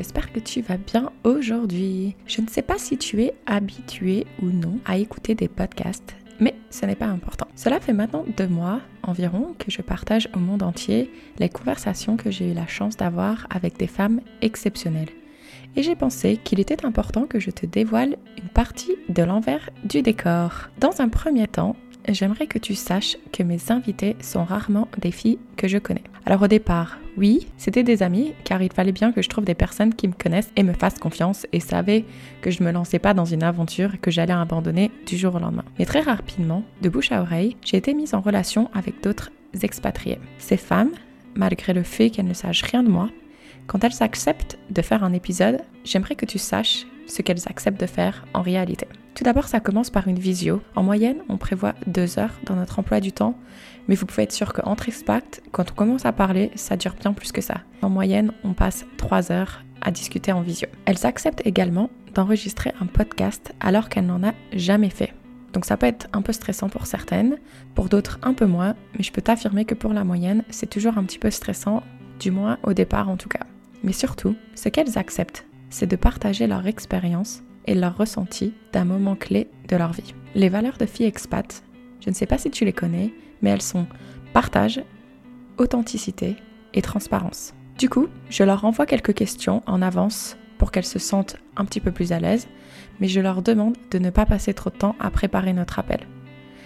[0.00, 2.16] j'espère que tu vas bien aujourd'hui.
[2.26, 6.54] Je ne sais pas si tu es habitué ou non à écouter des podcasts, mais
[6.70, 7.46] ce n'est pas important.
[7.54, 12.30] Cela fait maintenant deux mois environ que je partage au monde entier les conversations que
[12.30, 15.10] j'ai eu la chance d'avoir avec des femmes exceptionnelles.
[15.76, 20.00] Et j'ai pensé qu'il était important que je te dévoile une partie de l'envers du
[20.00, 20.70] décor.
[20.78, 21.76] Dans un premier temps,
[22.08, 26.04] j'aimerais que tu saches que mes invités sont rarement des filles que je connais.
[26.24, 29.54] Alors au départ, oui, c'était des amis, car il fallait bien que je trouve des
[29.54, 32.04] personnes qui me connaissent et me fassent confiance et savaient
[32.40, 35.38] que je ne me lançais pas dans une aventure que j'allais abandonner du jour au
[35.38, 35.64] lendemain.
[35.78, 39.30] Mais très rapidement, de bouche à oreille, j'ai été mise en relation avec d'autres
[39.62, 40.20] expatriés.
[40.38, 40.92] Ces femmes,
[41.34, 43.10] malgré le fait qu'elles ne sachent rien de moi,
[43.66, 47.86] quand elles acceptent de faire un épisode, j'aimerais que tu saches ce qu'elles acceptent de
[47.86, 48.86] faire en réalité.
[49.14, 50.62] Tout d'abord, ça commence par une visio.
[50.74, 53.36] En moyenne, on prévoit deux heures dans notre emploi du temps,
[53.88, 57.12] mais vous pouvez être sûr qu'entre expats, quand on commence à parler, ça dure bien
[57.12, 57.62] plus que ça.
[57.82, 60.68] En moyenne, on passe trois heures à discuter en visio.
[60.84, 65.12] Elles acceptent également d'enregistrer un podcast alors qu'elles n'en a jamais fait.
[65.52, 67.38] Donc ça peut être un peu stressant pour certaines,
[67.74, 70.96] pour d'autres un peu moins, mais je peux t'affirmer que pour la moyenne, c'est toujours
[70.96, 71.82] un petit peu stressant,
[72.20, 73.46] du moins au départ en tout cas.
[73.82, 79.16] Mais surtout, ce qu'elles acceptent, c'est de partager leur expérience et leur ressenti d'un moment
[79.16, 80.14] clé de leur vie.
[80.34, 81.62] Les valeurs de filles expat,
[82.00, 83.12] je ne sais pas si tu les connais,
[83.42, 83.86] mais elles sont
[84.32, 84.82] partage,
[85.58, 86.36] authenticité
[86.74, 87.54] et transparence.
[87.78, 91.80] Du coup, je leur envoie quelques questions en avance pour qu'elles se sentent un petit
[91.80, 92.46] peu plus à l'aise,
[93.00, 96.00] mais je leur demande de ne pas passer trop de temps à préparer notre appel.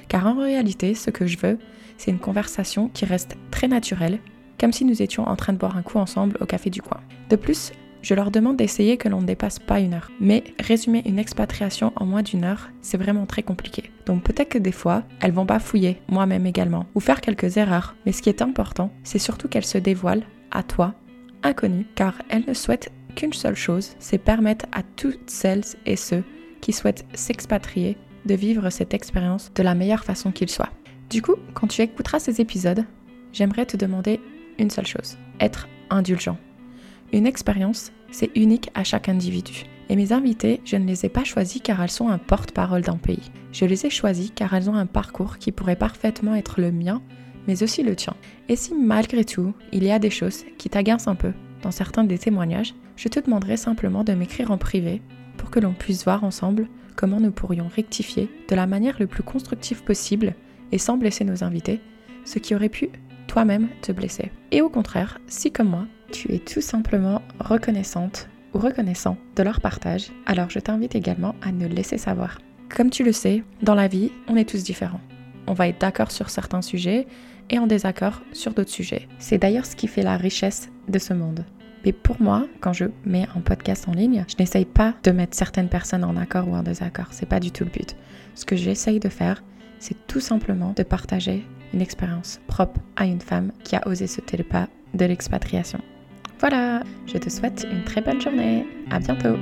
[0.09, 1.59] Car en réalité, ce que je veux,
[1.97, 4.19] c'est une conversation qui reste très naturelle,
[4.59, 7.01] comme si nous étions en train de boire un coup ensemble au café du coin.
[7.31, 7.73] De plus,
[8.05, 10.11] je leur demande d'essayer que l'on ne dépasse pas une heure.
[10.21, 13.91] Mais résumer une expatriation en moins d'une heure, c'est vraiment très compliqué.
[14.05, 17.97] Donc peut-être que des fois, elles vont bafouiller, moi-même également, ou faire quelques erreurs.
[18.05, 20.95] Mais ce qui est important, c'est surtout qu'elles se dévoilent à toi,
[21.43, 26.25] inconnu, car elles ne souhaitent qu'une seule chose, c'est permettre à toutes celles et ceux
[26.61, 27.97] qui souhaitent s'expatrier
[28.27, 30.71] de vivre cette expérience de la meilleure façon qu'il soit.
[31.09, 32.85] Du coup, quand tu écouteras ces épisodes,
[33.33, 34.21] j'aimerais te demander
[34.59, 36.37] une seule chose, être indulgent.
[37.13, 39.65] Une expérience, c'est unique à chaque individu.
[39.89, 42.97] Et mes invités, je ne les ai pas choisis car elles sont un porte-parole d'un
[42.97, 43.33] pays.
[43.53, 47.03] Je les ai choisis car elles ont un parcours qui pourrait parfaitement être le mien,
[47.49, 48.15] mais aussi le tien.
[48.49, 51.33] Et si malgré tout, il y a des choses qui t'agacent un peu
[51.63, 55.03] dans certains des témoignages, je te demanderai simplement de m'écrire en privé
[55.37, 59.25] pour que l'on puisse voir ensemble comment nous pourrions rectifier de la manière le plus
[59.25, 60.35] constructive possible
[60.71, 61.81] et sans blesser nos invités,
[62.25, 62.91] ce qui aurait pu
[63.27, 64.31] toi-même te blesser.
[64.51, 69.61] Et au contraire, si comme moi, tu es tout simplement reconnaissante ou reconnaissant de leur
[69.61, 72.39] partage, alors je t'invite également à nous laisser savoir.
[72.69, 75.01] Comme tu le sais, dans la vie, on est tous différents.
[75.47, 77.07] On va être d'accord sur certains sujets
[77.51, 79.09] et en désaccord sur d'autres sujets.
[79.19, 81.45] C'est d'ailleurs ce qui fait la richesse de ce monde.
[81.85, 85.37] Mais pour moi, quand je mets un podcast en ligne, je n'essaye pas de mettre
[85.37, 87.09] certaines personnes en accord ou en désaccord.
[87.11, 87.95] C'est pas du tout le but.
[88.35, 89.43] Ce que j'essaye de faire,
[89.79, 94.37] c'est tout simplement de partager une expérience propre à une femme qui a osé sauter
[94.37, 95.81] le pas de l'expatriation.
[96.39, 98.67] Voilà, je te souhaite une très bonne journée.
[98.91, 99.37] À bientôt.